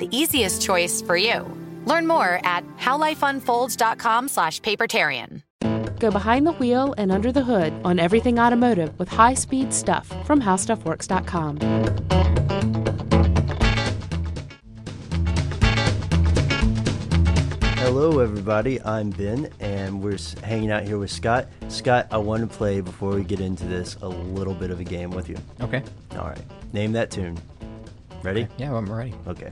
[0.00, 1.46] the easiest choice for you.
[1.86, 5.42] Learn more at howlifeunfolds.com slash papertarian.
[6.00, 10.40] Go behind the wheel and under the hood on everything automotive with high-speed stuff from
[10.40, 11.58] howstuffworks.com.
[17.76, 18.80] Hello, everybody.
[18.82, 21.48] I'm Ben, and we're hanging out here with Scott.
[21.68, 24.84] Scott, I want to play before we get into this a little bit of a
[24.84, 25.36] game with you.
[25.60, 25.82] Okay.
[26.12, 26.40] All right.
[26.72, 27.36] Name that tune.
[28.22, 28.46] Ready?
[28.58, 29.12] Yeah, I'm ready.
[29.26, 29.50] Okay.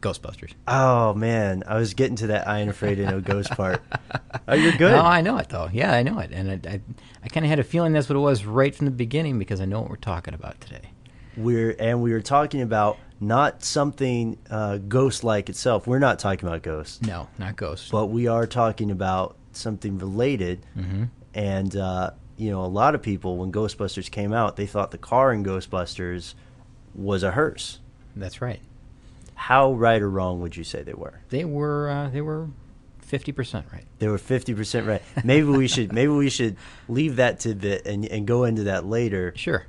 [0.00, 0.54] Ghostbusters.
[0.66, 3.82] Oh man, I was getting to that I ain't afraid of no ghost part.
[4.48, 4.92] Oh, you're good.
[4.92, 5.68] No, I know it though.
[5.72, 6.80] Yeah, I know it, and I, I,
[7.22, 9.60] I kind of had a feeling that's what it was right from the beginning because
[9.60, 10.90] I know what we're talking about today.
[11.36, 15.86] We're and we were talking about not something uh, ghost-like itself.
[15.86, 17.02] We're not talking about ghosts.
[17.02, 17.90] No, not ghosts.
[17.90, 20.64] but we are talking about something related.
[20.76, 21.04] Mm-hmm.
[21.34, 24.98] And uh, you know, a lot of people when Ghostbusters came out, they thought the
[24.98, 26.34] car in Ghostbusters
[26.94, 27.80] was a hearse.
[28.16, 28.60] That's right.
[29.34, 31.20] How right or wrong would you say they were?
[31.28, 32.48] They were uh, they were
[32.98, 33.84] fifty percent right.
[33.98, 35.02] They were fifty percent right.
[35.22, 36.56] Maybe we should maybe we should
[36.88, 39.34] leave that tidbit and and go into that later.
[39.36, 39.66] Sure.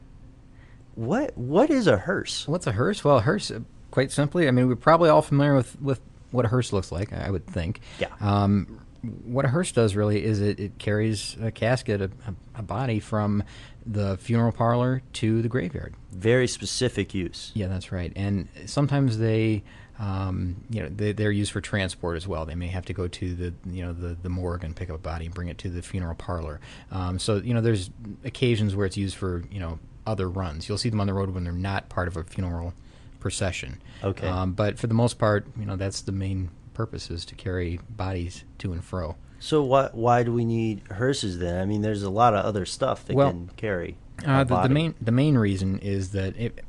[0.95, 2.47] What what is a hearse?
[2.47, 3.03] What's a hearse?
[3.03, 3.59] Well, a hearse, uh,
[3.91, 5.99] quite simply, I mean, we're probably all familiar with, with
[6.31, 7.81] what a hearse looks like, I would think.
[7.99, 8.07] Yeah.
[8.19, 12.11] Um, what a hearse does really is it, it carries a casket, a,
[12.55, 13.43] a, body from
[13.85, 15.95] the funeral parlor to the graveyard.
[16.11, 17.51] Very specific use.
[17.55, 18.13] Yeah, that's right.
[18.15, 19.63] And sometimes they,
[19.97, 22.45] um, you know, they, they're used for transport as well.
[22.45, 24.97] They may have to go to the, you know, the, the morgue and pick up
[24.97, 26.59] a body and bring it to the funeral parlor.
[26.91, 27.89] Um, so, you know, there's
[28.23, 30.69] occasions where it's used for, you know, other runs.
[30.69, 32.73] You'll see them on the road when they're not part of a funeral
[33.19, 33.81] procession.
[34.03, 34.27] Okay.
[34.27, 37.79] Um, but for the most part, you know, that's the main purpose is to carry
[37.89, 39.15] bodies to and fro.
[39.39, 41.59] So what why do we need hearses then?
[41.59, 43.97] I mean, there's a lot of other stuff they Well, can carry.
[44.25, 46.63] Uh, the, the main the main reason is that it,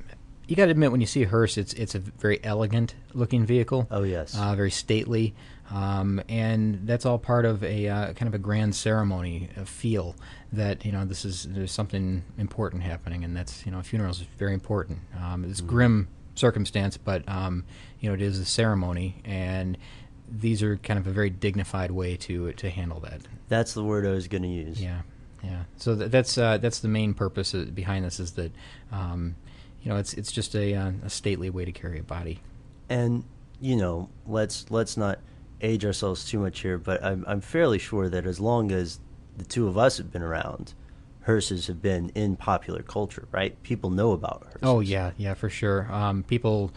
[0.48, 3.44] you got to admit when you see a hearse, it's it's a very elegant looking
[3.44, 3.86] vehicle.
[3.91, 4.36] Oh, yes.
[4.36, 5.34] uh, very stately,
[5.70, 10.16] um, and that's all part of a uh, kind of a grand ceremony a feel
[10.52, 14.26] that you know this is there's something important happening, and that's you know funerals is
[14.38, 14.98] very important.
[15.22, 17.65] Um, it's a grim circumstance, but um,
[18.00, 19.76] you know it is a ceremony, and
[20.28, 23.20] these are kind of a very dignified way to to handle that.
[23.48, 24.82] That's the word I was going to use.
[24.82, 25.03] Yeah,
[25.42, 25.65] yeah.
[25.76, 28.53] So th- that's uh, that's the main purpose uh, behind this is that
[28.91, 29.37] um,
[29.82, 32.41] you know it's it's just a, uh, a stately way to carry a body.
[32.88, 33.25] and
[33.60, 35.19] you know let's let's not
[35.60, 38.98] age ourselves too much here but I'm, I'm fairly sure that as long as
[39.38, 40.75] the two of us have been around
[41.25, 45.49] hearses have been in popular culture right people know about hearses Oh yeah, yeah, for
[45.49, 45.91] sure.
[45.93, 46.72] Um, people.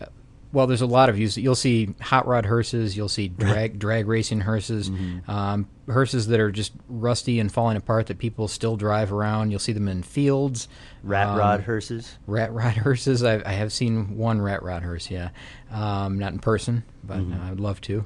[0.00, 0.06] uh,
[0.52, 1.36] Well, there's a lot of use.
[1.38, 2.96] You'll see hot rod hearses.
[2.96, 4.90] You'll see drag drag racing hearses,
[5.28, 9.50] um, hearses that are just rusty and falling apart that people still drive around.
[9.50, 10.68] You'll see them in fields.
[11.02, 13.22] rat Um, rod hearses Rat rod hearses.
[13.24, 15.10] I, I have seen one rat rod hearse.
[15.10, 15.30] Yeah,
[15.70, 18.04] um, not in person, but uh, I would love to.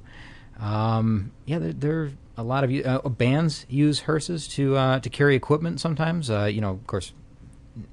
[0.59, 5.35] Um, yeah, there are a lot of uh, bands use hearses to uh, to carry
[5.37, 5.81] equipment.
[5.81, 7.13] Sometimes, uh, you know, of course,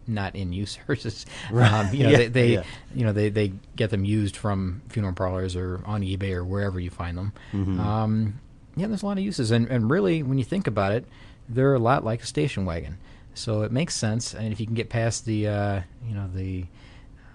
[0.07, 1.25] not in use hearses.
[1.51, 2.63] Um, you know, Yeah, they, they yeah.
[2.94, 6.80] you know they, they get them used from funeral parlors or on eBay or wherever
[6.80, 7.34] you find them.
[7.54, 7.80] Mm-hmm.
[7.80, 8.40] Um,
[8.75, 11.06] yeah, there's a lot of uses, and and really, when you think about it,
[11.48, 12.98] they're a lot like a station wagon.
[13.36, 16.66] So it makes sense, and if you can get past the uh, you know the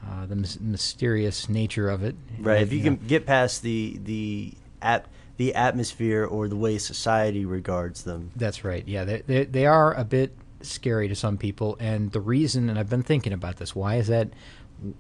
[0.07, 2.15] uh, the mys- mysterious nature of it.
[2.39, 2.63] Right.
[2.63, 5.07] If you can get past the the at
[5.39, 8.31] the atmosphere or the way society regards them.
[8.37, 8.87] That's right.
[8.87, 12.79] Yeah, they, they they are a bit scary to some people, and the reason, and
[12.79, 13.75] I've been thinking about this.
[13.75, 14.31] Why is that?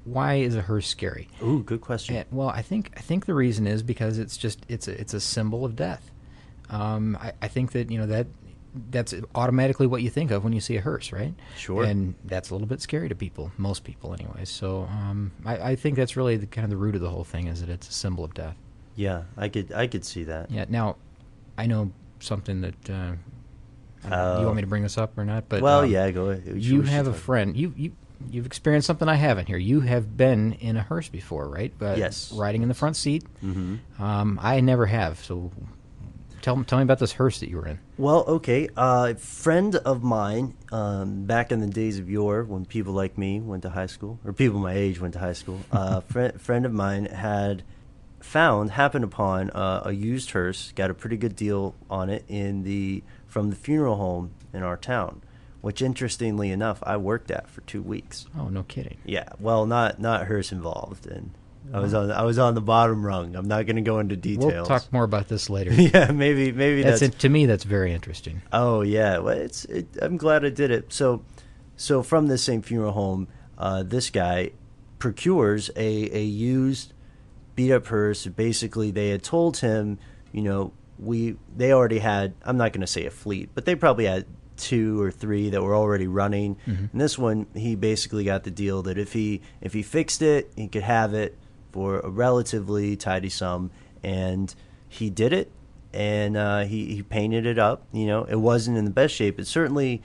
[0.05, 1.29] Why is a hearse scary?
[1.43, 2.17] Ooh, good question.
[2.17, 5.12] And, well, I think I think the reason is because it's just it's a it's
[5.12, 6.11] a symbol of death.
[6.70, 8.26] Um, I, I think that you know that
[8.90, 11.35] that's automatically what you think of when you see a hearse, right?
[11.56, 11.82] Sure.
[11.82, 14.44] And that's a little bit scary to people, most people, anyway.
[14.44, 17.25] So um, I, I think that's really the kind of the root of the whole
[17.25, 18.56] thing is that it's a symbol of death.
[18.98, 20.50] Yeah, I could I could see that.
[20.50, 20.64] Yeah.
[20.68, 20.96] Now,
[21.56, 22.90] I know something that.
[22.90, 23.12] Uh,
[24.02, 24.40] don't know, Oh.
[24.40, 25.48] you want me to bring this up or not?
[25.48, 26.52] But well, um, yeah, go ahead.
[26.52, 27.56] We You have a friend.
[27.56, 27.92] You you
[28.28, 29.56] you've experienced something I haven't here.
[29.56, 31.72] You have been in a hearse before, right?
[31.78, 32.32] But Yes.
[32.32, 33.24] Riding in the front seat.
[33.44, 34.02] Mm-hmm.
[34.02, 35.22] Um, I never have.
[35.24, 35.52] So
[36.42, 37.78] tell tell me about this hearse that you were in.
[37.98, 38.68] Well, okay.
[38.76, 43.38] A friend of mine, um, back in the days of yore, when people like me
[43.40, 46.66] went to high school, or people my age went to high school, a friend friend
[46.66, 47.62] of mine had
[48.20, 52.64] found, happened upon uh, a used hearse, got a pretty good deal on it in
[52.64, 55.22] the from the funeral home in our town,
[55.60, 58.26] which interestingly enough, I worked at for two weeks.
[58.38, 58.98] Oh, no kidding.
[59.04, 61.30] Yeah, well, not not hearse involved, and
[61.72, 63.36] I was on I was on the bottom rung.
[63.36, 64.52] I'm not going to go into details.
[64.52, 65.72] We'll talk more about this later.
[65.74, 67.46] yeah, maybe maybe that's, that's it, to me.
[67.46, 68.42] That's very interesting.
[68.52, 69.64] Oh yeah, well, it's.
[69.66, 70.92] It, I'm glad I did it.
[70.92, 71.24] So,
[71.76, 73.28] so from this same funeral home,
[73.58, 74.52] uh, this guy
[74.98, 76.92] procures a a used
[77.58, 78.25] beat up hearse.
[78.25, 79.99] Basically, they had told him,
[80.31, 82.34] you know, we they already had.
[82.44, 84.26] I'm not going to say a fleet, but they probably had
[84.56, 86.56] two or three that were already running.
[86.93, 90.52] And this one, he basically got the deal that if he if he fixed it,
[90.55, 91.37] he could have it
[91.72, 93.72] for a relatively tidy sum,
[94.04, 94.54] and
[94.88, 95.50] he did it
[95.93, 97.82] and uh, he he painted it up.
[97.93, 99.40] You know, it wasn't in the best shape.
[99.40, 100.00] It certainly,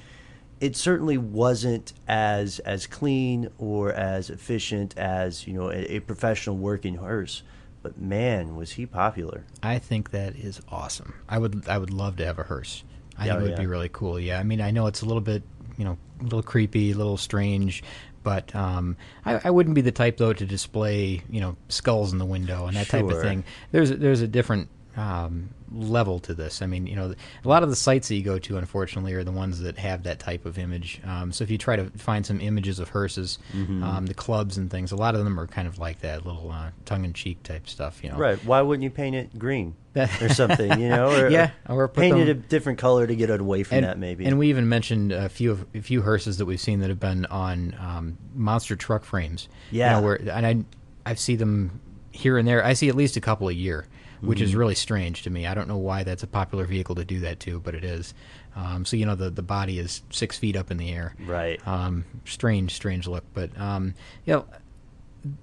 [0.64, 6.56] it certainly wasn't as as clean or as efficient as you know a, a professional
[6.56, 7.44] working hearse.
[7.82, 9.44] But man, was he popular!
[9.62, 11.16] I think that is awesome.
[11.28, 12.84] I would I would love to have a hearse.
[13.18, 13.60] I Yeah, think it would yeah.
[13.60, 14.18] be really cool.
[14.18, 15.44] Yeah, I mean, I know it's a little bit,
[15.78, 17.84] you know, a little creepy, a little strange,
[18.24, 18.96] but um,
[19.26, 22.68] I, I wouldn't be the type though to display, you know, skulls in the window
[22.68, 23.44] and that type of thing.
[23.72, 26.62] There's there's a different um, level to this.
[26.62, 27.14] I mean, you know,
[27.44, 30.04] a lot of the sites that you go to, unfortunately, are the ones that have
[30.04, 31.02] that type of image.
[31.04, 33.84] Um, so if you try to find some images of hearses, Mm-hmm.
[33.84, 36.52] um, the clubs and things, a lot of them are kind of like that, little
[36.52, 38.04] uh, tongue-in-cheek type stuff.
[38.04, 38.38] You know, Right?
[38.46, 40.80] Why wouldn't you paint it green or something?
[40.80, 43.64] You know, or, Yeah, or put paint it a different color to get it away
[43.64, 43.98] from and, that.
[43.98, 44.26] Maybe.
[44.26, 47.00] And we even mentioned a few of, a few hearses that we've seen that have
[47.00, 49.48] been on um, monster truck frames.
[49.72, 49.94] You Yeah.
[49.94, 50.64] know, where and I
[51.06, 51.82] I see them
[52.12, 52.64] here and there.
[52.64, 53.86] I see at least a couple a year,
[54.24, 54.46] which Mm-hmm.
[54.46, 55.46] is really strange to me.
[55.46, 58.14] I don't know why that's a popular vehicle to do that to, but it is.
[58.56, 61.16] Um, so you know the the body is six feet up in the air.
[61.26, 61.60] Right.
[61.68, 63.94] Um, strange, strange look, but um,
[64.26, 64.46] you know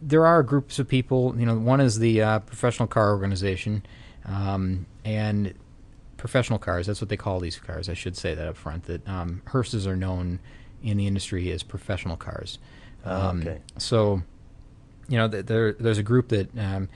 [0.03, 1.35] there are groups of people.
[1.38, 3.82] You know, one is the uh, professional car organization,
[4.27, 5.55] um, and
[6.17, 6.87] professional cars.
[6.87, 7.88] That's what they call these cars.
[7.88, 8.85] I should say that up front.
[8.85, 10.38] That um, hearses are known
[10.82, 12.59] in the industry as professional cars.
[13.05, 13.59] Oh, Um, okay.
[13.79, 14.23] So,
[15.09, 16.88] you know, th- there there's a group that, um,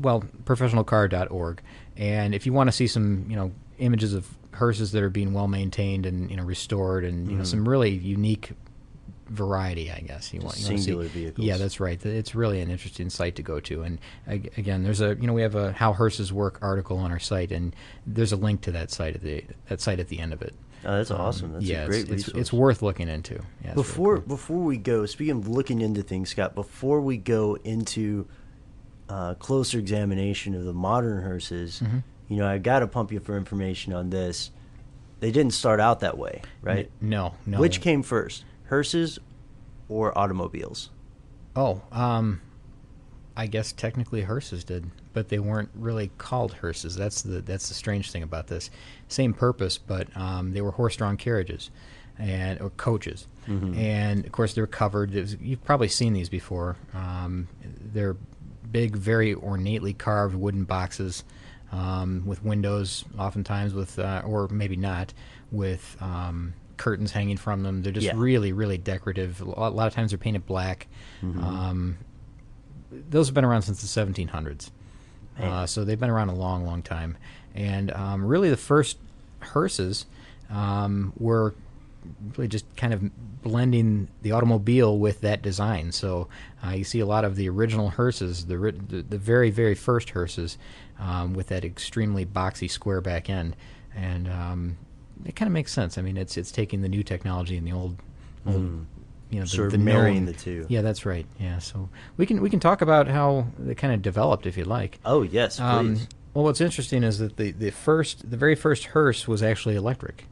[0.00, 1.62] well, professionalcar.org,
[1.96, 5.32] and if you want to see some, you know, images of hearses that are being
[5.32, 7.44] well maintained and you know restored, and you know mm-hmm.
[7.44, 8.52] some really unique
[9.30, 11.46] variety, I guess you want you wanna see- Singular vehicles.
[11.46, 12.04] Yeah, that's right.
[12.04, 13.82] It's really an interesting site to go to.
[13.82, 17.18] And again, there's a you know we have a how hearses work article on our
[17.18, 17.74] site, and
[18.06, 20.54] there's a link to that site at the that site at the end of it.
[20.84, 21.52] Oh, that's um, awesome.
[21.52, 22.40] That's yeah, a great it's, it's, resource.
[22.40, 23.34] it's worth looking into.
[23.34, 24.26] Yeah, it's really before cool.
[24.26, 28.26] before we go, speaking of looking into things, Scott, before we go into
[29.10, 31.98] uh, closer examination of the modern hearses, Mm-hmm.
[32.28, 34.50] you know, I got to pump you for information on this.
[35.18, 36.90] They didn't start out that way, right?
[37.00, 37.58] no, no.
[37.60, 39.18] Which came first, hearses
[39.88, 40.88] or automobiles?
[41.54, 42.40] Oh, um,
[43.36, 46.94] I guess technically hearses did, but they weren't really called hearses.
[46.96, 48.70] That's the that's the strange thing about this.
[49.08, 51.70] Same purpose, but um, they were horse-drawn carriages
[52.18, 55.12] and or coaches, and of course they're covered.
[55.12, 56.76] Was- you've probably seen these before.
[56.94, 57.48] Um,
[57.92, 58.16] they're
[58.70, 61.24] big, very ornately carved wooden boxes
[61.72, 65.12] um, with windows, oftentimes with uh, or maybe not
[65.50, 65.96] with.
[66.00, 68.14] Um, curtains hanging from them they're just Yeah.
[68.16, 70.86] really really decorative a lot, of times they're painted black
[71.22, 71.98] um,
[72.90, 74.70] those have been around since the 1700s.
[75.38, 77.16] Uh, so they've been around a long, long time.
[77.54, 78.96] And um, really, the first
[79.40, 80.06] hearses
[80.48, 81.54] um, were
[82.36, 83.10] really just kind of
[83.42, 85.92] blending the automobile with that design.
[85.92, 86.28] So
[86.64, 90.10] uh, you see a lot of the original hearses, the, the, the very, very first
[90.10, 90.58] hearses,
[90.98, 93.56] um, with that extremely boxy square back end.
[93.94, 94.76] And um,
[95.24, 95.98] it kind of makes sense.
[95.98, 97.96] I mean, it's it's taking the new technology and the old,
[98.46, 98.86] old
[99.30, 100.66] you know the, Sort of the marrying known- the two.
[100.68, 101.26] Yeah, that's right.
[101.38, 104.66] Yeah, so we can we can talk about how they kind of developed if you'd
[104.66, 104.98] like.
[105.04, 105.62] Oh yes, please.
[105.62, 105.98] Um,
[106.34, 110.26] well, what's interesting is that the, the first the very first hearse was actually electric.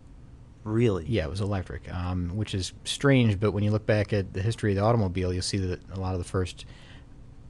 [0.68, 1.04] Really?
[1.06, 3.38] Yeah, it was electric, um, which is strange.
[3.40, 6.00] But when you look back at the history of the automobile, you'll see that a
[6.00, 6.64] lot of the first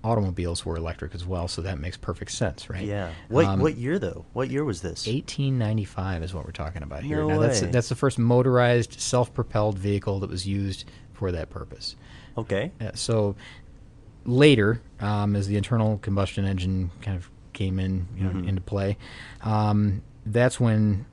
[0.05, 1.49] automobiles were electric as well.
[1.49, 2.85] So that makes perfect sense, right?
[2.85, 3.11] Yeah.
[3.29, 4.25] What Um, what year though?
[4.33, 5.07] What year was this?
[5.07, 7.19] 1895 is what we're talking about here.
[7.19, 7.69] No now that's way.
[7.71, 11.97] that's the first motorized, self-propelled vehicle that was used for that purpose.
[12.37, 12.71] Okay.
[12.81, 13.35] Uh, so
[14.25, 18.49] later, um, as the internal combustion engine kind of came in you know, Mm-hmm.
[18.49, 18.97] into play,
[19.43, 21.07] um, that's when.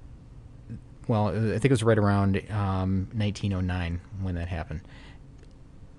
[1.08, 4.82] Well, I think it was right around um, 1909 when that happened.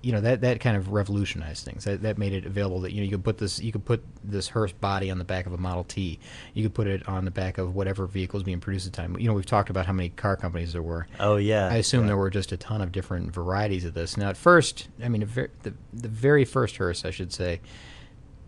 [0.03, 1.83] You know that that kind of revolutionized things.
[1.85, 4.05] That, that made it available that you know you could put this you could put
[4.23, 6.21] this hearse body on the back of a Model T.
[6.55, 9.03] You could put it on the back of whatever vehicle is being produced at the
[9.03, 9.19] time.
[9.19, 11.09] You know we've talked about how many car companies there were.
[11.19, 11.67] Oh yeah.
[11.67, 12.09] I assume yeah.
[12.09, 14.17] there were just a ton of different varieties of this.
[14.17, 17.61] Now, at first, I mean, a ver- the the very first hearse, I should say,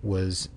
[0.00, 0.50] was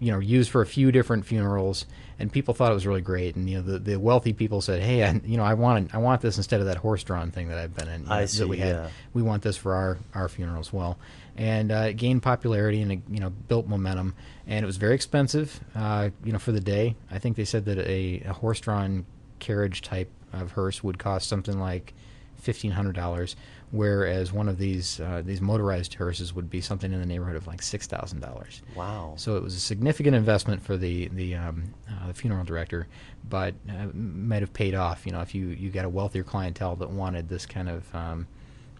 [0.00, 1.86] you know used for a few different funerals,
[2.18, 3.36] and people thought it was really great.
[3.36, 5.98] And you know, the, the wealthy people said, "Hey, I, you know, I want I
[5.98, 8.08] want this instead of that horse-drawn thing that I've been in.
[8.10, 8.68] I know, see, That we had.
[8.74, 8.88] yeah.
[9.12, 10.98] We want this for our our funeral as well."
[11.36, 14.14] And uh, it gained popularity and it, you know built momentum,
[14.46, 15.60] and it was very expensive.
[15.74, 19.06] Uh, you know, for the day, I think they said that a, a horse-drawn
[19.38, 21.94] carriage type of hearse would cost something like
[22.36, 23.36] fifteen hundred dollars,
[23.72, 27.46] whereas one of these uh, these motorized hearses would be something in the neighborhood of
[27.46, 28.62] like six thousand dollars.
[28.74, 29.14] Wow.
[29.16, 32.88] So it was a significant investment for the the, um, uh, the funeral director,
[33.28, 35.06] but uh, might have paid off.
[35.06, 38.26] You know, if you, you got a wealthier clientele that wanted this kind of um,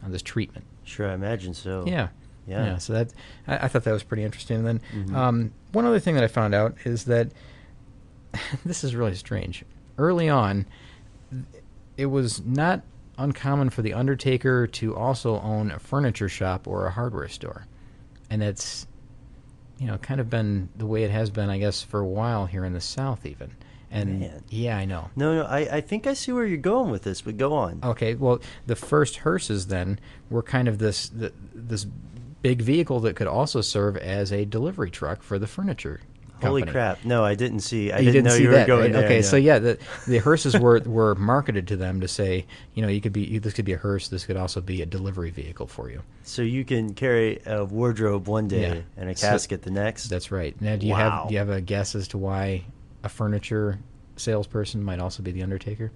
[0.05, 0.65] uh, this treatment.
[0.85, 1.85] Sure, I imagine so.
[1.87, 2.09] Yeah.
[2.47, 2.79] Yeah.
[2.79, 3.13] So that
[3.47, 4.67] I, I thought that was pretty interesting.
[4.67, 7.31] And then um, one other thing that I found out is that
[8.65, 9.65] this is really strange.
[9.99, 10.67] Early on,
[11.97, 12.83] it was not
[13.21, 17.67] uncommon for the undertaker to also own a furniture shop or a hardware store,
[18.29, 18.87] and that's
[19.79, 22.47] you know kind of been the way it has been, I guess, for a while
[22.47, 23.53] here in the South, even.
[23.93, 24.45] And Man.
[24.49, 25.11] yeah, I know.
[25.17, 27.81] No, no, I, I think I see where you're going with this, but go on.
[27.83, 29.99] Okay, well, the first hearses then
[30.31, 31.87] were kind of this th this
[32.43, 36.01] big vehicle that could also serve as a delivery truck for the furniture.
[36.41, 36.73] Holy company.
[36.73, 37.05] crap!
[37.05, 37.93] No, I didn't see.
[37.93, 38.93] I you didn't, know you that, were going right?
[38.93, 39.05] there.
[39.05, 39.23] Okay, yeah.
[39.23, 43.01] so yeah, the the hearses were were marketed to them to say, you know, you
[43.01, 45.91] could be this could be a hearse, this could also be a delivery vehicle for
[45.91, 46.03] you.
[46.23, 48.81] So you can carry a wardrobe one day Yeah.
[48.97, 50.09] and a So- casket the next.
[50.09, 50.61] That's right.
[50.61, 50.99] Now, do you Wow.
[51.21, 52.65] have do you have a guess as to why
[53.03, 53.79] a furniture
[54.17, 55.93] salesperson might also be the undertaker?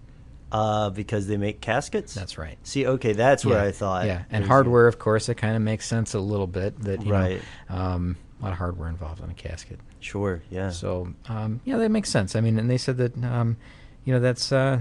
[0.52, 2.14] uh, because they make caskets.
[2.14, 2.56] That's right.
[2.62, 4.06] See, okay, that's where I thought.
[4.06, 7.10] Yeah, and hardware, of course, it kind of makes sense a little bit that you
[7.10, 7.40] Right.
[7.68, 9.78] know, um, lot of hardware involved in a casket.
[10.00, 10.42] Sure.
[10.50, 10.70] Yeah.
[10.70, 12.36] So um, yeah, that makes sense.
[12.36, 13.56] I mean, and they said that um,
[14.04, 14.80] you know that's uh,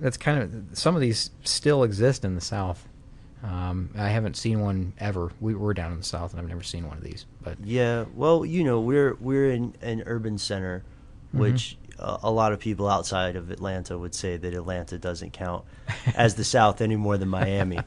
[0.00, 2.86] that's kind of some of these still exist in the South.
[3.42, 5.32] Um, I haven't seen one ever.
[5.40, 7.24] We were down in the South, and I've never seen one of these.
[7.42, 10.82] But Yeah, well, you know, we're we're in an urban center,
[11.28, 11.38] Mm-hmm.
[11.42, 15.64] which uh, a lot of people outside of Atlanta would say that Atlanta doesn't count
[16.16, 17.78] as the South any more than Miami.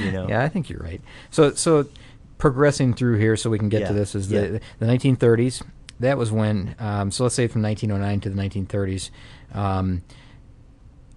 [0.00, 0.26] You know.
[0.26, 1.02] yeah, I think you're right.
[1.30, 1.86] So so
[2.38, 4.40] progressing through here, so we can get to this is yeah.
[4.42, 5.62] the the 1930s.
[6.00, 6.76] That was when.
[6.78, 9.10] Um, so let's say from 1909 to the 1930s.
[9.52, 10.02] Um,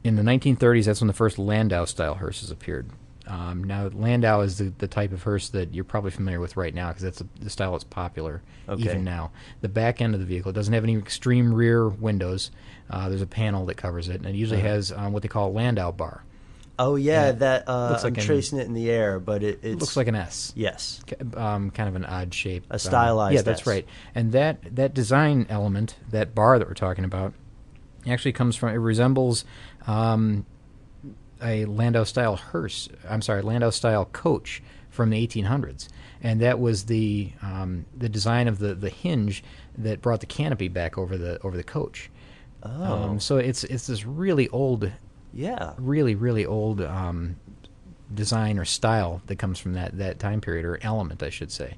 [0.03, 2.89] in the 1930s, that's when the first Landau style hearses appeared.
[3.27, 6.73] Um, now, Landau is the, the type of hearse that you're probably familiar with right
[6.73, 8.81] now because that's the, the style that's popular Okay.
[8.83, 9.31] even now.
[9.61, 12.49] The back end of the vehicle doesn't have any extreme rear windows.
[12.89, 14.69] Uh, there's a panel that covers it, and it usually Uh-huh.
[14.69, 16.23] has um, what they call a Landau bar.
[16.83, 17.31] Oh yeah, Yeah.
[17.33, 20.15] that uh, Looks I'm an- tracing it in the air, but it looks like an
[20.15, 20.51] S.
[20.55, 21.00] yes.
[21.35, 22.65] Um, kind of an odd shape.
[22.71, 23.67] A um, stylized yeah, that's S.
[23.67, 23.85] right.
[24.15, 27.33] And that that design element, that bar that we're talking about,
[28.07, 28.69] actually comes from.
[28.69, 29.45] It resembles
[29.85, 30.45] um,
[31.41, 32.89] a Landau style hearse.
[33.07, 35.88] I'm sorry, Landau style coach from the 1800s,
[36.21, 39.43] and that was the um, the design of the the hinge
[39.77, 42.09] that brought the canopy back over the over the coach.
[42.63, 42.69] Oh.
[42.83, 44.91] Um, so it's it's this really old
[45.33, 45.73] Yeah.
[45.77, 47.38] really really old um,
[48.13, 51.75] design or style that comes from that that time period or element, I should say.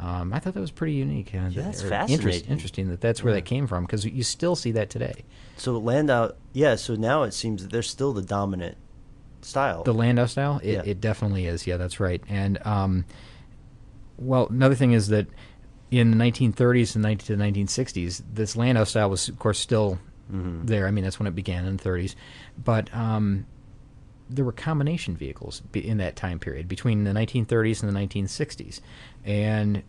[0.00, 1.32] Um, I thought that was pretty unique.
[1.34, 2.14] And Yeah, that's fascinating.
[2.26, 5.24] Interest, interesting that that's where that came from because you still see that today.
[5.56, 6.74] So Landau, yeah.
[6.74, 8.76] So now it seems that they're still the dominant
[9.42, 9.84] style.
[9.84, 10.82] The Landau style, it, Yeah.
[10.84, 11.66] it definitely is.
[11.66, 12.20] Yeah, that's right.
[12.28, 13.04] And um,
[14.18, 15.28] well, another thing is that
[15.92, 19.98] in the 1930s and 19 to the 1960s, this Landau style was, of course, still
[20.32, 20.66] Mm-hmm.
[20.66, 20.86] there.
[20.86, 22.14] I mean, that's when it began in the 30s.
[22.62, 23.46] But um,
[24.30, 28.80] there were combination vehicles in that time period between the 1930s and the 1960s,
[29.24, 29.82] and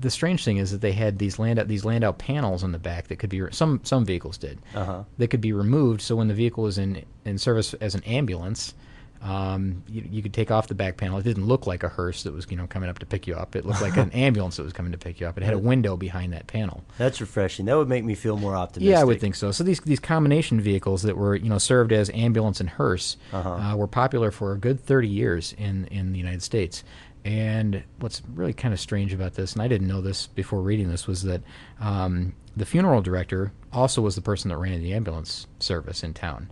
[0.00, 3.08] the strange thing is that they had these Landau these Landau panels on the back
[3.08, 5.02] that could be re- some some vehicles did Uh-huh.
[5.18, 6.00] that could be removed.
[6.00, 8.74] So when the vehicle was in in service as an ambulance,
[9.24, 11.18] Um, you, you could take off the back panel.
[11.18, 13.34] It didn't look like a hearse that was you know coming up to pick you
[13.34, 13.56] up.
[13.56, 15.38] It looked like an ambulance that was coming to pick you up.
[15.38, 16.84] It had a window behind that panel.
[16.98, 17.64] That's refreshing.
[17.64, 18.92] That would make me feel more optimistic.
[18.92, 19.50] Yeah, I would think so.
[19.50, 23.48] So these these combination vehicles that were you know served as ambulance and hearse Uh-huh.
[23.54, 26.84] uh, were popular for a good 30 years in in the United States.
[27.24, 30.90] And what's really kind of strange about this, and I didn't know this before reading
[30.90, 31.40] this, was that
[31.80, 36.50] um, the funeral director also was the person that ran the ambulance service in town,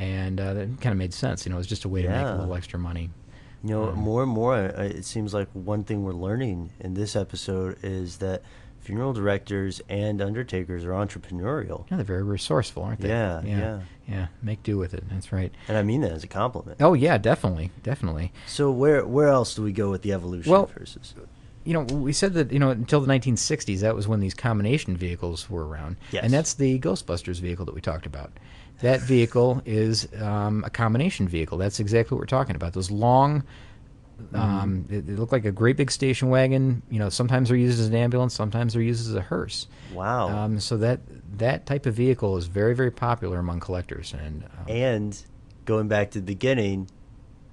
[0.00, 1.44] and uh, that kind of made sense.
[1.44, 3.10] You know, it was just a way to make a little extra money.
[3.62, 7.14] You know, more and more, uh, it seems like one thing we're learning in this
[7.14, 8.42] episode is that
[8.78, 11.84] funeral directors and undertakers are entrepreneurial.
[11.90, 13.08] Yeah, they're very resourceful, aren't they?
[13.10, 13.80] Yeah, yeah, yeah.
[14.08, 14.26] yeah.
[14.42, 15.04] Make do with it.
[15.10, 15.52] That's right.
[15.68, 16.78] And I mean that as a compliment.
[16.80, 18.32] Oh yeah, definitely, definitely.
[18.46, 21.14] So where where else do we go with the evolution Well, of hearses?
[21.62, 24.96] you know, we said that you know until the 1960s, that was when these combination
[24.96, 26.24] vehicles were around, Yes.
[26.24, 28.32] and that's the Ghostbusters vehicle that we talked about.
[28.82, 31.58] That vehicle is um, a combination vehicle.
[31.58, 32.72] That's exactly what we're talking about.
[32.72, 33.44] Those long,
[34.32, 36.82] um, they, they look like a great big station wagon.
[36.90, 39.66] You know, sometimes they're used as an ambulance, sometimes they're used as a hearse.
[39.92, 40.28] Wow.
[40.28, 41.00] Um, so that
[41.38, 45.24] that type of vehicle is very very popular among collectors, and um, and
[45.64, 46.88] going back to the beginning,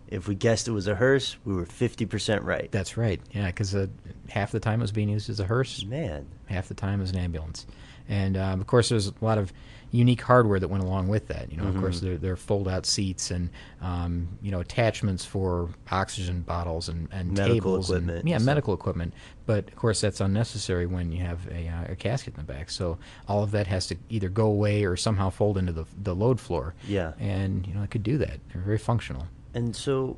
[0.08, 2.72] if we guessed it was a hearse, we were fifty percent right.
[2.72, 3.22] that's right.
[3.32, 3.88] Yeah, because uh,
[4.30, 5.84] half the time it was being used as a hearse.
[5.86, 7.66] Man, half the time as an ambulance.
[8.10, 9.52] And um, of course, there's a lot of
[9.92, 11.52] unique hardware that went along with that.
[11.52, 13.50] You know, of course, there, there are fold-out seats and
[13.82, 18.74] um, you know attachments for oxygen bottles and, and Medical tables equipment and yeah, medical
[18.74, 19.14] equipment.
[19.46, 22.70] But of course, that's unnecessary when you have a, uh, a casket in the back.
[22.70, 22.98] So
[23.28, 26.40] all of that has to either go away or somehow fold into the the load
[26.40, 26.76] floor.
[26.88, 27.14] Yeah.
[27.20, 28.40] and you know it could do that.
[28.54, 29.28] They're very functional.
[29.58, 30.18] And so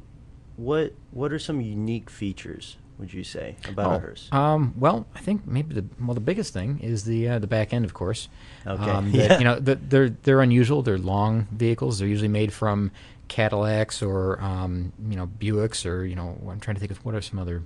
[0.58, 4.27] what what are some unique features would you say about a hearse?
[4.34, 7.74] Um, well, I think maybe the well the biggest thing is the uh, the back
[7.74, 8.27] end, of course.
[8.67, 9.38] Okay, Um, yeah.
[9.38, 10.81] You know, the, they're they're unusual.
[10.81, 12.00] They're long vehicles.
[12.00, 12.91] They're usually made from
[13.29, 17.15] Cadillacs or um, you know Buicks or you know I'm trying to think of what
[17.15, 17.63] are some other.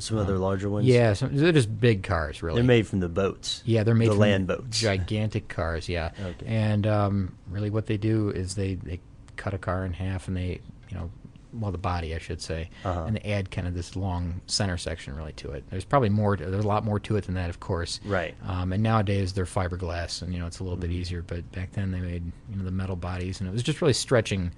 [0.00, 0.86] Some other larger ones?
[0.86, 2.54] Yeah, some, they're just big cars, really.
[2.58, 3.64] They're made from the boats.
[3.66, 4.78] Yeah, they're made from the land boats.
[4.80, 5.88] gigantic cars.
[5.88, 6.46] Yeah, Okay.
[6.46, 9.00] and um, really, what they do is they they
[9.34, 11.10] cut a car in half and they you know
[11.54, 13.04] well the body I should say, Uh-huh.
[13.06, 15.64] and they add kind of this long center section really to it.
[15.70, 16.36] There's probably more.
[16.36, 18.00] To, there's a lot more to it than that, of course.
[18.04, 18.34] Right.
[18.46, 20.88] Um, and nowadays they're fiberglass, and you know it's a little Mm-hmm.
[20.88, 21.22] bit easier.
[21.22, 23.94] But back then they made you know the metal bodies, and it was just really
[23.94, 24.52] stretching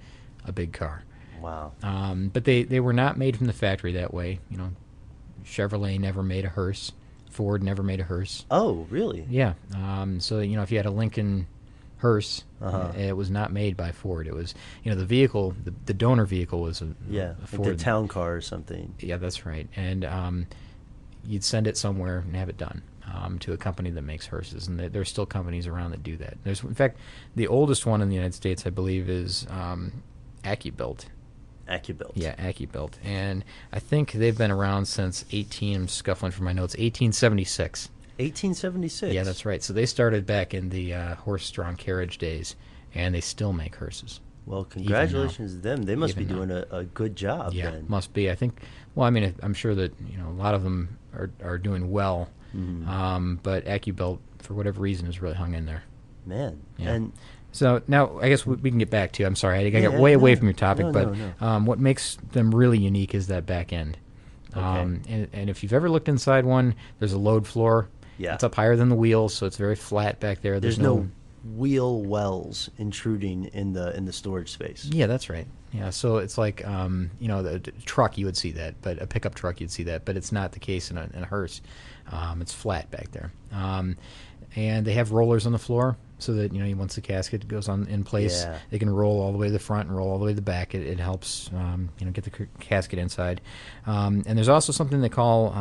[0.45, 1.03] a big car.
[1.41, 1.71] Wow.
[1.81, 4.39] Um, but they, they were not made from the factory that way.
[4.51, 4.69] You know,
[5.45, 6.91] Chevrolet never made a hearse.
[7.31, 8.45] Ford never made a hearse.
[8.51, 9.25] Oh, really?
[9.29, 9.53] Yeah.
[9.73, 11.47] Um, so you know, if you had a Lincoln
[12.01, 12.91] hearse, Uh-huh.
[12.97, 14.27] it was not made by Ford.
[14.27, 17.47] It was you know the vehicle, the, the donor vehicle was a, Yeah, a like
[17.47, 17.67] Ford.
[17.69, 18.93] the town car or something.
[18.99, 19.67] Yeah, that's right.
[19.75, 20.47] And um,
[21.25, 22.81] you'd send it somewhere and have it done
[23.13, 26.17] um, to a company that makes hearses, and there- there's still companies around that do
[26.17, 26.37] that.
[26.43, 26.97] There's, in fact,
[27.35, 30.03] the oldest one in the United States, I believe, is um,
[30.43, 31.05] AccuBuilt.
[31.69, 32.11] AccuBuilt.
[32.15, 35.75] Yeah, AccuBuilt, and I think they've been around since 18.
[35.81, 36.73] I'm scuffling for my notes.
[36.73, 37.89] 1876.
[38.23, 39.13] 1876.
[39.13, 39.61] Yeah, that's right.
[39.63, 42.55] So they started back in the uh, horse-drawn carriage days,
[42.93, 44.19] and they still make hearses.
[44.45, 45.83] Well, congratulations to them.
[45.83, 47.85] They must be doing a, a good job yeah, then.
[47.87, 48.29] must be.
[48.31, 48.61] I think.
[48.95, 51.91] Well, I mean, I'm sure that you know a lot of them are are doing
[51.91, 52.89] well, Mm-hmm.
[52.89, 55.83] um, but AccuBuilt, for whatever reason, has really hung in there.
[56.25, 56.59] Man.
[56.77, 56.89] Yeah.
[56.91, 57.13] And
[57.53, 59.23] So now I guess we, we can get back to.
[59.23, 61.31] I'm sorry, I, I got Yeah, way no, away from your topic, no, but no,
[61.39, 63.97] Um, what makes them really unique is that back end.
[64.53, 67.87] Um, and, and if you've ever looked inside one, there's a load floor.
[68.17, 68.33] Yeah.
[68.35, 70.59] it's up higher than the wheels, so it's very flat back there.
[70.59, 71.09] there's no
[71.55, 74.85] wheel wells intruding in the in the storage space.
[74.91, 75.47] Yeah, that's right.
[75.73, 79.07] Yeah, so it's like um, you know the, truck you would see that, but a
[79.07, 81.61] pickup truck you'd see that, but it's not the case in a, in a hearse.
[82.11, 83.97] Um, it's flat back there, um,
[84.55, 87.69] and they have rollers on the floor so that you know once the casket goes
[87.69, 88.59] on in place, Yeah.
[88.69, 90.35] they can roll all the way to the front and roll all the way to
[90.35, 90.75] the back.
[90.75, 93.39] It, it helps um, you know get the c- casket inside,
[93.87, 95.53] um, and there's also something they call.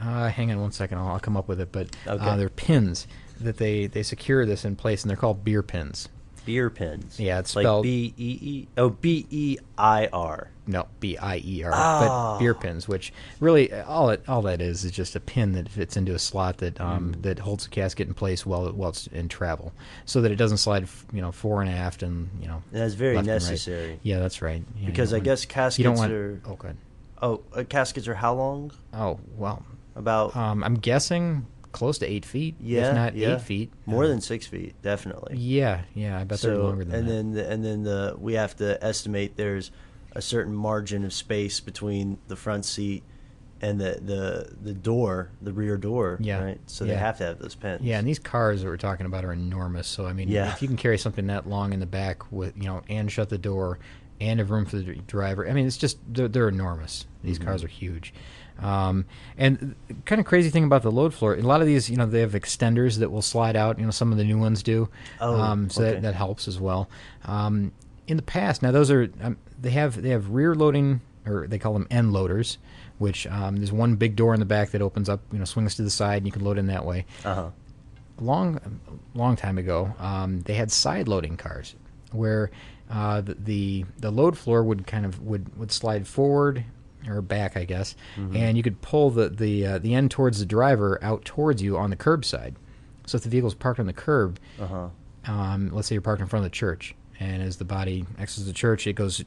[0.00, 1.70] Uh, hang on one second, I'll, I'll come up with it.
[1.72, 2.24] But Okay.
[2.24, 3.06] uh, they're pins
[3.40, 6.08] that they, they secure this in place, and they're called bier pins.
[6.46, 7.20] Bier pins.
[7.20, 8.68] Yeah, it's like spelled- B E E.
[8.78, 10.48] Oh, B E I R.
[10.66, 11.70] No, B I E R.
[11.74, 12.00] Ah.
[12.34, 15.68] But bier pins, which really all it all that is is just a pin that
[15.68, 17.22] fits into a slot that um, Mm.
[17.22, 19.72] that holds the casket in place while it, while it's in travel,
[20.06, 22.62] so that it doesn't slide, you know, fore and aft, and you know.
[22.72, 23.34] That's very and right.
[23.34, 23.98] necessary.
[24.02, 24.62] Yeah, that's right.
[24.78, 25.48] Yeah, Because I guess you
[25.84, 26.12] don't caskets want.
[26.12, 26.76] are- Oh, good.
[27.20, 28.70] Oh, uh, caskets are how long?
[28.94, 29.62] Oh well,
[29.96, 32.56] About um, I'm guessing close to eight feet.
[32.60, 33.34] yeah, if not yeah.
[33.34, 33.72] eight feet.
[33.86, 35.36] More than six feet, definitely.
[35.36, 36.18] Yeah, yeah.
[36.18, 36.98] I bet they're longer than that.
[36.98, 37.12] and that.
[37.12, 39.70] then the, and then the we have to estimate there's
[40.12, 43.02] a certain margin of space between the front seat
[43.62, 46.16] and the the the door, the rear door.
[46.20, 46.60] Yeah, Right.
[46.66, 47.82] So they have to have those pins.
[47.82, 49.86] Yeah, and these cars that we're talking about are enormous.
[49.86, 50.52] So I mean, Yeah.
[50.52, 53.28] if you can carry something that long in the back with you know and shut
[53.28, 53.78] the door
[54.20, 55.48] and have room for the driver.
[55.48, 57.06] I mean, it's just they're, they're enormous.
[57.24, 57.48] These Mm-hmm.
[57.48, 58.12] cars are huge.
[58.60, 59.06] Um,
[59.38, 62.04] and kind of crazy thing about the load floor, a lot of these, you know,
[62.04, 63.78] they have extenders that will slide out.
[63.78, 64.88] You know, some of the new ones do.
[65.20, 65.92] Oh, um, so okay.
[65.94, 66.88] that, that helps as well.
[67.24, 67.72] Um,
[68.06, 71.58] in the past, now those are um, they have they have rear loading or they
[71.58, 72.58] call them end loaders,
[72.98, 75.74] which um, there's one big door in the back that opens up, you know, swings
[75.76, 77.06] to the side, and you can load in that way.
[77.24, 77.50] Uh huh.
[78.18, 78.80] long
[79.14, 81.74] long time ago, um, they had side loading cars
[82.12, 82.50] where
[82.90, 86.64] uh, the, the the load floor would kind of would, would slide forward
[87.08, 90.46] or back, I guess, and you could pull the the uh, the end towards the
[90.46, 92.56] driver out towards you on the curb side.
[93.06, 94.88] So if the vehicle's parked on the curb, Uh huh.
[95.32, 98.46] um, let's say you're parked in front of the church, and as the body exits
[98.46, 99.24] the church, it goes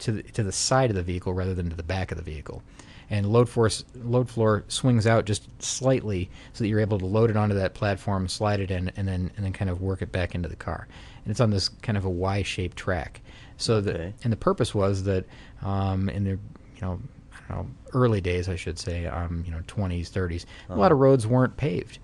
[0.00, 2.24] to the, to the side of the vehicle rather than to the back of the
[2.24, 2.62] vehicle.
[3.10, 7.30] And load force load floor swings out just slightly so that you're able to load
[7.30, 10.10] it onto that platform, slide it in, and then and then kind of work it
[10.10, 10.88] back into the car.
[11.24, 13.20] And it's on this kind of a Y-shaped track.
[13.56, 14.12] So Okay.
[14.24, 15.24] and the purpose was that
[15.62, 16.38] um, in the you
[16.82, 17.00] know
[17.32, 20.90] I don't know early days I should say um, you know 20s 30s a lot
[20.92, 21.98] of roads weren't paved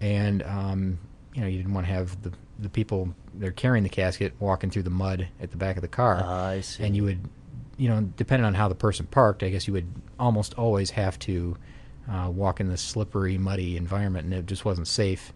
[0.00, 0.98] and um,
[1.34, 4.70] you know you didn't want to have the the people they're carrying the casket walking
[4.70, 6.82] through the mud at the back of the car I see.
[6.82, 7.20] and you would
[7.76, 11.18] you know depending on how the person parked I guess you would almost always have
[11.20, 11.56] to
[12.10, 15.32] uh, walk in this slippery muddy environment and it just wasn't safe.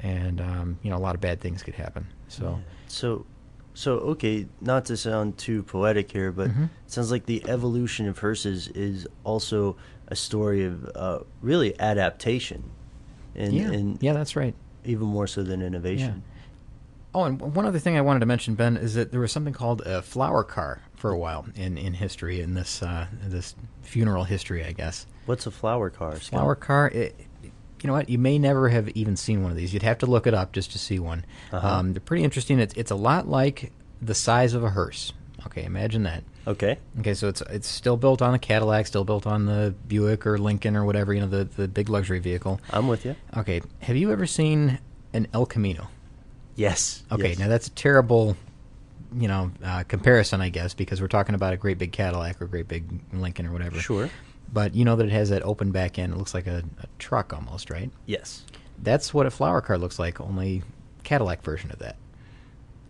[0.00, 2.06] And um, you know a lot of bad things could happen.
[2.28, 3.26] So So,
[3.74, 6.64] so okay, not to sound too poetic here, but Mm-hmm.
[6.64, 9.76] it sounds like the evolution of hearses is also
[10.08, 12.64] a story of uh, really adaptation,
[13.34, 13.70] and, yeah.
[13.70, 14.54] and yeah that's right.
[14.84, 16.22] even more so than innovation.
[17.14, 19.52] Oh, and one other thing I wanted to mention, Ben, is that there was something
[19.52, 24.22] called a flower car for a while in, in history, in this uh, this funeral
[24.22, 25.04] history, I guess.
[25.26, 26.14] What's a flower car?
[26.14, 26.38] Scott?
[26.38, 26.90] Flower car.
[26.90, 28.08] It, you know what?
[28.08, 29.74] You may never have even seen one of these.
[29.74, 31.24] You'd have to look it up just to see one.
[31.50, 31.66] Uh-huh.
[31.66, 32.60] Um, they're pretty interesting.
[32.60, 35.12] It's it's a lot like the size of a hearse.
[35.44, 36.22] Okay, imagine that.
[36.46, 36.78] Okay.
[37.00, 40.38] Okay, so it's it's still built on a Cadillac, still built on the Buick or
[40.38, 42.60] Lincoln or whatever, you know, the the big luxury vehicle.
[42.70, 43.16] I'm with you.
[43.36, 44.78] Okay, have you ever seen
[45.12, 45.88] an El Camino?
[46.54, 47.02] Yes.
[47.10, 47.40] Okay, yes.
[47.40, 48.36] now that's a terrible,
[49.16, 52.46] you know, uh, comparison, I guess, because we're talking about a great big Cadillac or
[52.46, 53.78] a great big Lincoln or whatever.
[53.78, 54.10] Sure.
[54.52, 56.12] But you know that it has that open back end.
[56.12, 57.90] It looks like a, a truck almost, right?
[58.06, 58.44] Yes.
[58.82, 60.62] That's what a flower car looks like, only
[61.04, 61.96] Cadillac version of that.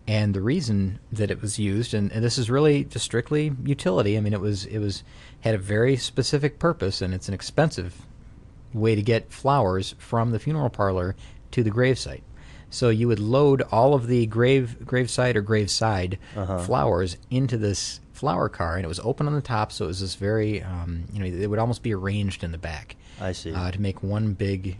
[0.06, 4.16] And the reason that it was used, and, and this is really just strictly utility.
[4.16, 5.04] I mean, it was it was
[5.40, 8.06] had a very specific purpose, and it's an expensive
[8.74, 11.14] way to get flowers from the funeral parlor
[11.52, 12.22] to the gravesite.
[12.72, 16.18] So you would load all of the grave gravesite or graveside
[16.64, 20.00] flowers into this flower car, and it was open on the top, so it was
[20.00, 22.96] this very, um, you know, it would almost be arranged in the back.
[23.20, 23.52] I see.
[23.52, 24.78] Uh, to make one big,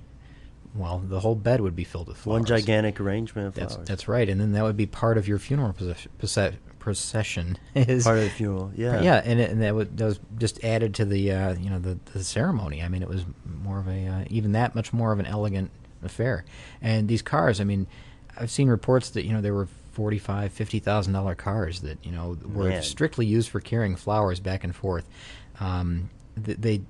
[0.74, 2.38] well, the whole bed would be filled with flowers.
[2.40, 3.88] One gigantic arrangement of That's flowers.
[3.88, 6.58] that's right, and then that would be part of your funeral procession.
[6.78, 8.72] procession is part of the funeral.
[8.74, 9.02] Yeah.
[9.02, 11.78] yeah, and, it, and that, would, that was just added to the uh, you know
[11.78, 12.82] the, the ceremony.
[12.82, 15.70] I mean, it was more of a uh, even that much more of an elegant
[16.02, 16.44] affair.
[16.80, 17.86] And these cars, I mean,
[18.36, 22.04] I've seen reports that you know there were forty five, fifty thousand dollar cars that
[22.04, 22.82] you know were Man.
[22.82, 25.08] strictly used for carrying flowers back and forth.
[25.60, 26.10] Um,
[26.44, 26.82] th- they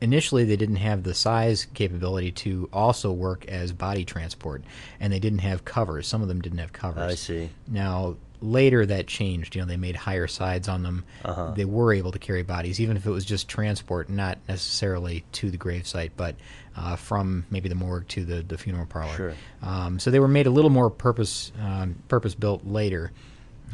[0.00, 4.62] initially they didn't have the size capability to also work as body transport,
[4.98, 6.06] and they didn't have covers.
[6.06, 7.12] Some of them didn't have covers.
[7.12, 7.50] I see.
[7.68, 9.54] Now later that changed.
[9.54, 11.04] You know, they made higher sides on them.
[11.24, 11.52] Uh-huh.
[11.54, 15.50] They were able to carry bodies, even if it was just transport, not necessarily to
[15.50, 16.36] the gravesite, but
[16.76, 19.14] uh, from maybe the morgue to the, the funeral parlor.
[19.16, 19.34] Sure.
[19.62, 23.12] Um, so they were made a little more purpose um, purpose built later,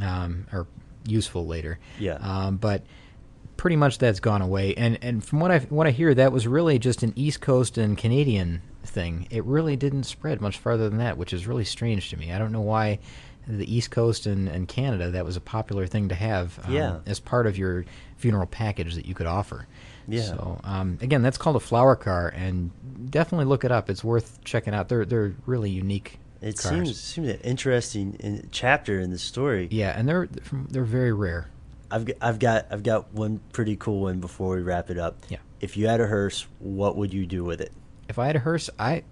[0.01, 0.67] um, or
[1.07, 1.79] useful later.
[1.99, 2.15] Yeah.
[2.15, 2.85] Um, but
[3.57, 4.75] pretty much that's gone away.
[4.75, 7.79] And and from what I what I hear, that was really just an East Coast
[7.79, 9.27] and Canadian thing.
[9.31, 12.33] It really didn't spread much farther than that, which is really strange to me.
[12.33, 12.99] I don't know why
[13.47, 16.99] the East Coast and, and Canada that was a popular thing to have um, Yeah.
[17.07, 17.85] as part of your
[18.17, 19.67] funeral package that you could offer.
[20.09, 20.23] Yeah.
[20.23, 22.71] So um, again, that's called a flower car, and
[23.11, 23.91] definitely look it up.
[23.91, 24.89] It's worth checking out.
[24.89, 26.19] They're they're really unique.
[26.41, 26.75] It cars.
[26.75, 29.69] seems seems an interesting in, chapter in the story.
[29.71, 30.29] Yeah, and they're
[30.71, 31.51] they're very rare.
[31.91, 35.17] I've got, I've got I've got one pretty cool one before we wrap it up.
[35.29, 35.39] Yeah.
[35.61, 37.73] If you had a hearse, what would you do with it?
[38.09, 39.03] If I had a hearse, I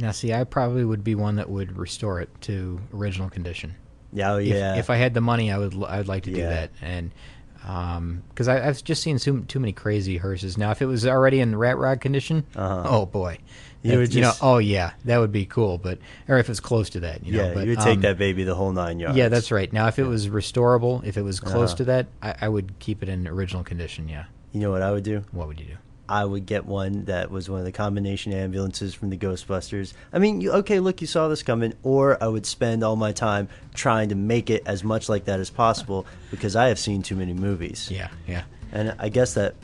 [0.00, 3.74] now see I probably would be one that would restore it to original condition.
[4.12, 4.74] Yeah, oh, If, yeah.
[4.76, 7.12] if I had the money, I would l- I'd like to do that, and
[7.60, 10.56] because I I've just seen too, too many crazy hearses.
[10.58, 12.82] Now, if it was already in rat rod condition, Uh-huh.
[12.88, 13.38] oh boy,
[13.82, 15.78] You would you know, oh yeah, that would be cool.
[15.78, 18.00] But or if it's close to that, you know, yeah, but, you would take um,
[18.02, 19.16] that baby the whole nine yards.
[19.16, 19.70] Yeah, that's right.
[19.72, 21.76] Now, if it was restorable, if it was close Uh-huh.
[21.76, 24.08] to that, I, I would keep it in original condition.
[24.08, 24.24] Yeah.
[24.52, 25.24] You know what I would do?
[25.30, 25.76] What would you do?
[26.10, 29.92] I would get one that was one of the combination ambulances from the Ghostbusters.
[30.12, 33.12] I mean, you, okay, look, you saw this coming, or I would spend all my
[33.12, 37.02] time trying to make it as much like that as possible because I have seen
[37.02, 37.88] too many movies.
[37.90, 38.42] Yeah, yeah.
[38.72, 39.54] And I guess that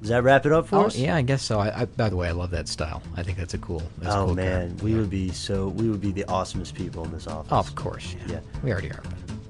[0.00, 0.96] does that wrap it up for Oh, us?
[0.96, 1.60] yeah, I guess so.
[1.60, 3.00] I, I, by the way, I love that style.
[3.16, 3.82] I think that's a cool.
[3.98, 4.84] That's a Oh cool man, car.
[4.84, 4.98] we Yeah.
[4.98, 7.52] would be so we would be the awesomest people in this office.
[7.52, 8.16] Oh, of course.
[8.26, 8.34] Yeah.
[8.34, 8.40] Yeah.
[8.64, 9.02] We already are.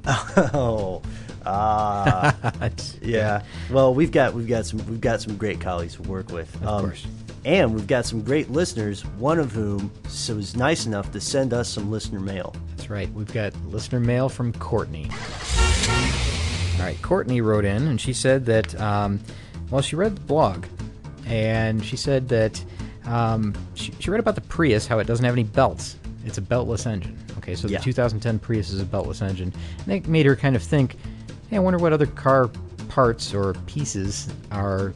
[0.52, 1.00] oh,
[1.46, 3.42] ah, But, yeah.
[3.70, 6.55] Well, we've got we've got some we've got some great colleagues to work with.
[6.62, 7.07] Um, Of course.
[7.44, 9.05] And we've got some great listeners.
[9.18, 12.55] One of whom so was nice enough to send us some listener mail.
[12.76, 13.12] That's right.
[13.12, 15.09] We've got listener mail from Courtney.
[16.78, 19.20] All right, Courtney wrote in and she said that, um,
[19.70, 20.66] well, she read the blog
[21.26, 22.64] and she said that
[23.05, 25.96] um, she, she read about the Prius, how it doesn't have any belts.
[26.24, 27.16] It's a beltless engine.
[27.38, 27.78] Okay, so Yeah.
[27.78, 29.52] the 2010 Prius is a beltless engine.
[29.78, 30.96] And that made her kind of think,
[31.52, 32.50] hey, I wonder what other car
[32.88, 34.94] parts or pieces are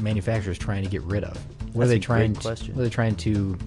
[0.00, 1.36] manufacturers trying to get rid of.
[1.74, 2.34] What That's are they trying?
[2.34, 3.58] To, what are they trying to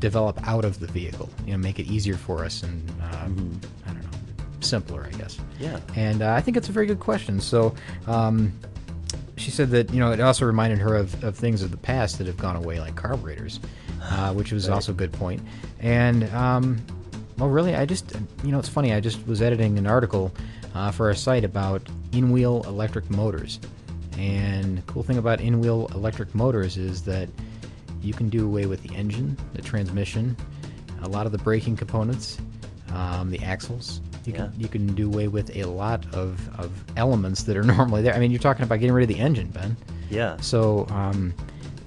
[0.00, 1.30] develop out of the vehicle?
[1.46, 4.18] You know, make it easier for us and uh, I don't know,
[4.60, 5.36] simpler, I guess.
[5.36, 5.62] Mm-hmm.
[5.62, 5.80] Yeah.
[5.94, 7.40] And uh, I think it's a very good question.
[7.40, 7.74] So.
[8.06, 8.52] Um,
[9.38, 12.16] she said that you know it also reminded her of, of things of the past
[12.16, 13.60] that have gone away, like carburetors,
[14.02, 15.42] uh, which was also a good point.
[15.78, 16.78] And um,
[17.36, 18.94] well, really, I just you know it's funny.
[18.94, 20.32] I just was editing an article
[20.76, 23.58] uh, for our site about in-wheel electric motors,
[24.18, 27.28] and the cool thing about in-wheel electric motors is that
[28.02, 30.36] you can do away with the engine, the transmission,
[31.02, 32.38] a lot of the braking components,
[32.92, 34.00] um, the axles.
[34.24, 34.50] You can Yeah.
[34.58, 38.14] you can do away with a lot of, of elements that are normally there.
[38.14, 39.76] I mean, you're talking about getting rid of the engine, Ben.
[40.10, 40.36] Yeah.
[40.40, 41.32] So um,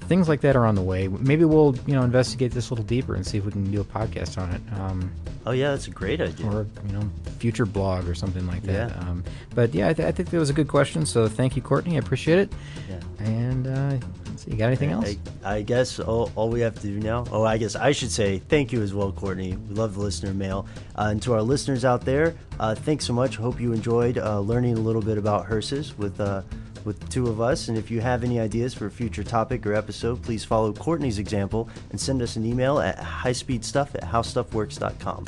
[0.08, 1.08] things like that are on the way.
[1.10, 3.82] Maybe we'll you know investigate this a little deeper and see if we can do
[3.82, 5.12] a podcast on it, um,
[5.49, 6.45] Oh yeah, that's a great idea.
[6.45, 7.09] or you know
[7.39, 8.91] future blog or something like that.
[8.91, 8.99] Yeah.
[8.99, 9.23] Um,
[9.55, 11.07] but yeah, I, th- I think that was a good question.
[11.07, 11.95] So thank you, Courtney.
[11.95, 12.53] I appreciate it.
[12.88, 12.99] Yeah.
[13.25, 15.15] And uh, let's you got anything else?
[15.43, 17.25] I, I guess all, all we have to do now.
[17.31, 19.55] Oh, I guess I should say thank you as well, Courtney.
[19.55, 20.67] We love the listener mail.
[20.95, 23.38] Uh, and to our listeners out there, uh, thanks so much.
[23.38, 26.43] Hope you enjoyed uh, learning a little bit about hearses with uh,
[26.85, 27.67] with two of us.
[27.67, 31.19] And if you have any ideas for a future topic or episode, please follow Courtney's
[31.19, 35.25] example and send us an email at highspeedstuff at howstuffworks.com.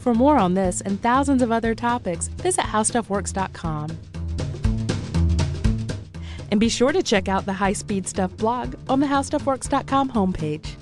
[0.00, 3.96] For more on this and thousands of other topics, visit howstuffworks.com.
[6.50, 10.81] And be sure to check out the High Speed Stuff blog on the howstuffworks.com homepage.